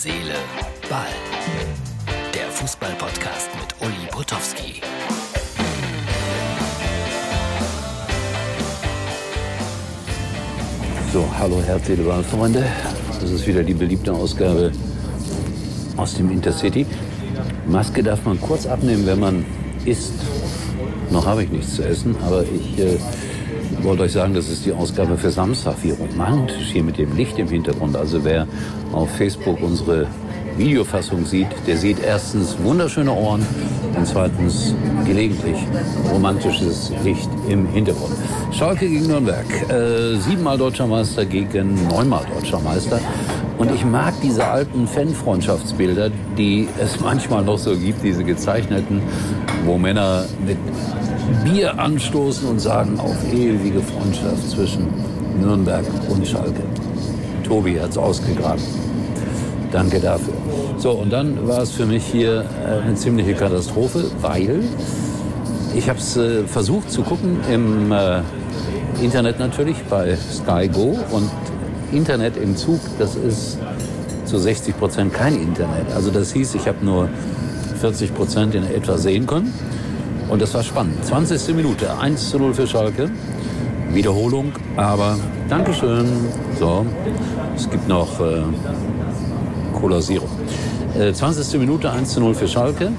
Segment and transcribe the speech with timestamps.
[0.00, 0.36] Seele,
[0.88, 1.08] Ball.
[2.32, 4.80] Der Fußball-Podcast mit Uli Potowski.
[11.12, 12.64] So, hallo Herz, Seele, Ball, Freunde.
[13.20, 14.70] Das ist wieder die beliebte Ausgabe
[15.96, 16.86] aus dem Intercity.
[17.66, 19.44] Maske darf man kurz abnehmen, wenn man
[19.84, 20.14] isst.
[21.10, 22.98] Noch habe ich nichts zu essen, aber ich äh,
[23.82, 25.76] wollte euch sagen, das ist die Ausgabe für Samstag.
[25.82, 27.96] Wie romantisch hier mit dem Licht im Hintergrund.
[27.96, 28.46] Also wer
[28.92, 30.06] auf Facebook unsere
[30.56, 33.46] Videofassung sieht, der sieht erstens wunderschöne Ohren
[33.96, 34.74] und zweitens
[35.06, 35.56] gelegentlich
[36.12, 38.14] romantisches Licht im Hintergrund.
[38.52, 39.46] Schalke gegen Nürnberg.
[39.70, 43.00] Äh, siebenmal deutscher Meister gegen neunmal deutscher Meister.
[43.58, 49.00] Und ich mag diese alten Fanfreundschaftsbilder, die es manchmal noch so gibt, diese gezeichneten,
[49.64, 50.58] wo Männer mit
[51.44, 54.86] Bier anstoßen und sagen auf ewige Freundschaft zwischen
[55.40, 56.62] Nürnberg und Schalke.
[57.46, 58.62] Tobi hat's ausgegraben.
[59.70, 60.34] Danke dafür.
[60.78, 64.60] So, und dann war es für mich hier äh, eine ziemliche Katastrophe, weil
[65.74, 68.20] ich habe es äh, versucht zu gucken im äh,
[69.02, 71.30] Internet natürlich bei Sky Go und
[71.92, 73.58] Internet im Zug, das ist
[74.24, 75.86] zu 60 Prozent kein Internet.
[75.94, 77.08] Also das hieß, ich habe nur
[77.80, 79.52] 40 Prozent in etwa sehen können.
[80.28, 81.04] Und das war spannend.
[81.04, 81.54] 20.
[81.54, 83.10] Minute, 1 zu 0 für Schalke.
[83.92, 85.16] Wiederholung, aber
[85.48, 86.06] Dankeschön.
[86.58, 86.84] So,
[87.56, 88.42] es gibt noch äh,
[89.72, 90.28] Cola Zero.
[90.98, 91.58] Äh, 20.
[91.58, 92.92] Minute, 1 zu 0 für Schalke.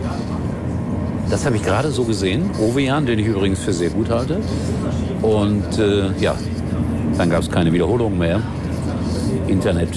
[1.30, 2.50] Das habe ich gerade so gesehen.
[2.60, 4.38] Ovejan, den ich übrigens für sehr gut halte.
[5.22, 6.34] Und äh, ja,
[7.18, 8.42] dann gab es keine Wiederholung mehr.
[9.48, 9.90] Internet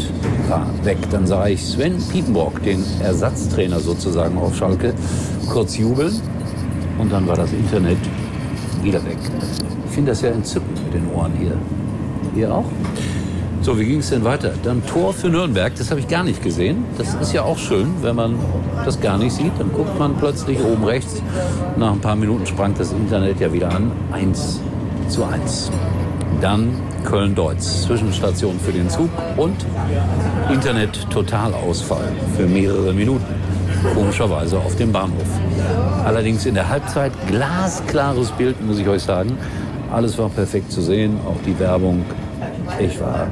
[0.48, 0.98] war weg.
[1.11, 4.92] Dann sah ich Sven Piepenbrock, den Ersatztrainer sozusagen auf Schalke,
[5.48, 6.20] kurz jubeln.
[7.03, 7.98] Und dann war das Internet
[8.81, 9.19] wieder weg.
[9.86, 11.58] Ich finde das ja entzückend mit den Ohren hier.
[12.36, 12.64] Ihr auch?
[13.61, 14.53] So, wie ging es denn weiter?
[14.62, 16.84] Dann Tor für Nürnberg, das habe ich gar nicht gesehen.
[16.98, 18.36] Das ist ja auch schön, wenn man
[18.84, 19.50] das gar nicht sieht.
[19.58, 21.20] Dann guckt man plötzlich oben rechts.
[21.77, 23.90] Nach ein paar Minuten sprang das Internet ja wieder an.
[24.13, 24.61] 1
[25.08, 25.73] zu 1.
[26.40, 26.69] Dann
[27.05, 27.83] Köln-Deutz.
[27.83, 29.57] Zwischenstation für den Zug und
[30.52, 33.24] Internet-Totalausfall für mehrere Minuten.
[33.95, 35.27] Komischerweise auf dem Bahnhof.
[36.05, 39.37] Allerdings in der Halbzeit glasklares Bild, muss ich euch sagen.
[39.93, 42.05] Alles war perfekt zu sehen, auch die Werbung.
[42.81, 43.27] Ich war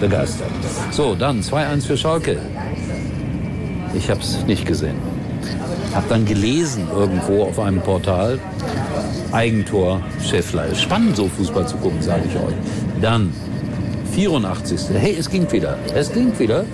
[0.00, 0.48] begeistert.
[0.90, 2.38] So, dann 2-1 für Schalke.
[3.94, 4.96] Ich habe es nicht gesehen.
[5.94, 8.38] Habe dann gelesen irgendwo auf einem Portal,
[9.32, 10.74] Eigentor Schäffler.
[10.74, 12.54] Spannend, so Fußball zu gucken, sage ich euch.
[13.00, 13.32] Dann
[14.12, 14.90] 84.
[14.94, 15.78] Hey, es ging wieder.
[15.94, 16.64] Es ging wieder.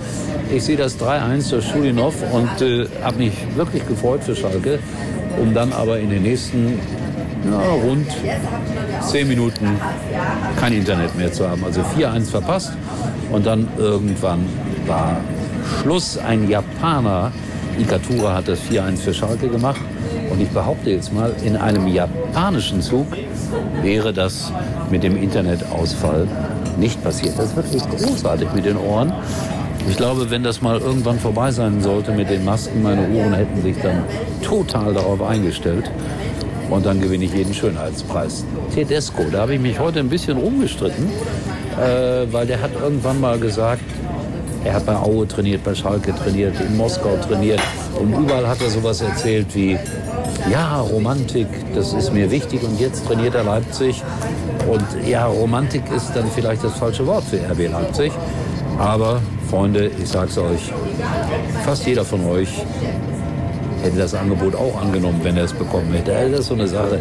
[0.53, 4.79] Ich sehe das 3-1 durch Schulinov und äh, habe mich wirklich gefreut für Schalke,
[5.41, 6.79] um dann aber in den nächsten
[7.49, 8.07] ja, rund
[9.01, 9.79] 10 Minuten
[10.59, 11.63] kein Internet mehr zu haben.
[11.63, 12.73] Also 4-1 verpasst
[13.31, 14.45] und dann irgendwann
[14.85, 15.17] war
[15.81, 16.17] Schluss.
[16.17, 17.31] Ein Japaner,
[17.79, 19.81] Ikatura, hat das 4-1 für Schalke gemacht.
[20.29, 23.07] Und ich behaupte jetzt mal, in einem japanischen Zug
[23.81, 24.51] wäre das
[24.91, 26.27] mit dem Internetausfall
[26.79, 27.37] nicht passiert.
[27.37, 29.13] Das ist wirklich großartig mit den Ohren.
[29.89, 33.61] Ich glaube, wenn das mal irgendwann vorbei sein sollte mit den Masken, meine Ohren hätten
[33.61, 34.03] sich dann
[34.41, 35.89] total darauf eingestellt.
[36.69, 38.45] Und dann gewinne ich jeden Schönheitspreis.
[38.73, 41.05] Tedesco, da habe ich mich heute ein bisschen rumgestritten,
[41.81, 43.81] äh, weil der hat irgendwann mal gesagt,
[44.63, 47.61] er hat bei Aue trainiert, bei Schalke trainiert, in Moskau trainiert
[47.99, 49.79] und überall hat er sowas erzählt wie,
[50.51, 54.03] ja, Romantik, das ist mir wichtig und jetzt trainiert er Leipzig.
[54.71, 58.11] Und ja, Romantik ist dann vielleicht das falsche Wort für RB Leipzig.
[58.77, 60.71] Aber Freunde, ich sag's euch,
[61.65, 62.63] fast jeder von euch
[63.81, 66.15] hätte das Angebot auch angenommen, wenn er es bekommen hätte.
[66.15, 66.99] Also das ist so eine Sache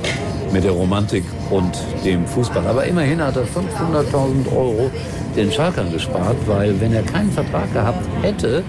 [0.53, 1.73] mit der Romantik und
[2.05, 2.67] dem Fußball.
[2.67, 4.91] Aber immerhin hat er 500.000 Euro
[5.37, 8.63] den Schalkern gespart, weil wenn er keinen Vertrag gehabt hätte,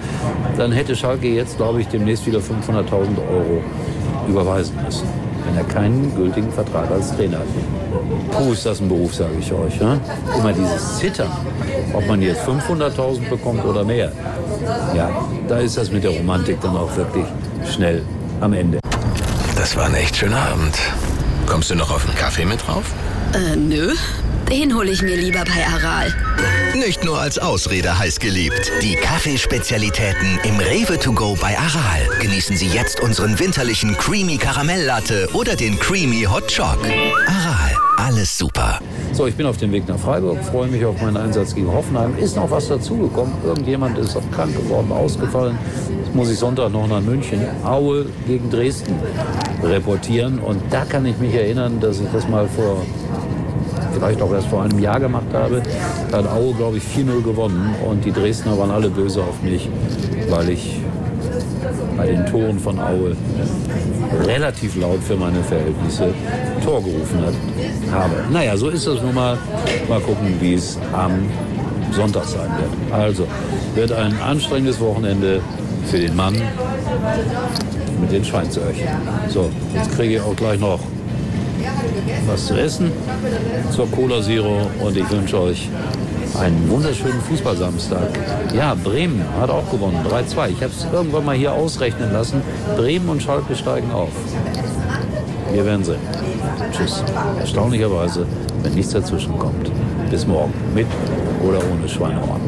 [0.58, 2.92] dann hätte Schalke jetzt, glaube ich, demnächst wieder 500.000
[3.32, 3.64] Euro
[4.30, 5.08] überweisen müssen.
[5.46, 7.48] Wenn er keinen gültigen Vertrag als Trainer hat.
[8.32, 9.80] Puh, ist das ein Beruf, sage ich euch.
[9.80, 10.00] Ne?
[10.38, 11.32] Immer dieses Zittern,
[11.94, 14.12] ob man jetzt 500.000 bekommt oder mehr.
[14.96, 15.10] Ja,
[15.48, 17.26] da ist das mit der Romantik dann auch wirklich
[17.74, 18.04] schnell
[18.42, 18.80] am Ende.
[19.56, 20.78] Das war ein echt schöner Abend.
[21.48, 22.94] Kommst du noch auf einen Kaffee mit drauf?
[23.34, 23.94] Äh, nö.
[24.52, 26.12] Den hole ich mir lieber bei Aral.
[26.76, 28.72] Nicht nur als Ausrede heiß geliebt.
[28.82, 32.20] Die Kaffeespezialitäten im Rewe to go bei Aral.
[32.20, 36.80] Genießen Sie jetzt unseren winterlichen Creamy Karamell Latte oder den Creamy Hot Choc.
[37.28, 38.80] Aral, alles super.
[39.12, 42.18] So, ich bin auf dem Weg nach Freiburg, freue mich auf meinen Einsatz gegen Hoffenheim.
[42.18, 43.34] Ist noch was dazugekommen?
[43.46, 45.60] Irgendjemand ist krank geworden, ausgefallen.
[46.04, 47.42] Jetzt muss ich Sonntag noch nach München.
[47.64, 48.96] Aue gegen Dresden
[49.64, 50.40] reportieren.
[50.40, 52.84] Und da kann ich mich erinnern, dass ich das mal vor
[53.94, 55.62] vielleicht auch erst vor einem Jahr gemacht habe,
[56.12, 57.76] hat Aue, glaube ich, 4-0 gewonnen.
[57.88, 59.70] Und die Dresdner waren alle böse auf mich,
[60.30, 60.80] weil ich
[61.98, 63.16] bei den Toren von Aue
[64.26, 66.14] relativ laut für meine Verhältnisse
[66.64, 67.34] Tor gerufen hat,
[67.94, 68.16] habe.
[68.32, 69.38] Naja, so ist das nun mal.
[69.88, 71.12] Mal gucken, wie es am
[71.92, 72.94] Sonntag sein wird.
[72.94, 73.28] Also,
[73.76, 75.42] wird ein anstrengendes Wochenende
[75.86, 76.36] für den Mann
[78.00, 78.88] mit den Schweinsöhrchen.
[79.30, 80.80] So, jetzt kriege ich auch gleich noch
[82.28, 82.92] was zu essen
[83.72, 85.70] zur Cola Zero und ich wünsche euch
[86.40, 88.10] einen wunderschönen Fußballsamstag.
[88.56, 90.50] Ja, Bremen hat auch gewonnen, 3-2.
[90.50, 92.42] Ich habe es irgendwann mal hier ausrechnen lassen.
[92.78, 94.12] Bremen und Schalke steigen auf.
[95.52, 96.00] Wir werden sehen.
[96.72, 97.04] Tschüss.
[97.40, 98.26] Erstaunlicherweise,
[98.62, 99.72] wenn nichts dazwischen kommt.
[100.10, 100.88] Bis morgen, mit
[101.44, 102.42] oder ohne Schweinehorn.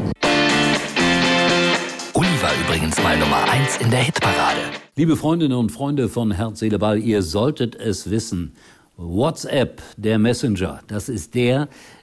[2.14, 4.60] Uli war übrigens mal Nummer 1 in der Hitparade.
[4.96, 8.54] Liebe Freundinnen und Freunde von Herz, Seele, Ball, ihr solltet es wissen.
[9.02, 11.68] WhatsApp, der Messenger, das ist der,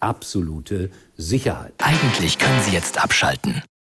[0.00, 1.74] absolute Sicherheit.
[1.78, 3.62] Eigentlich können Sie jetzt abschalten.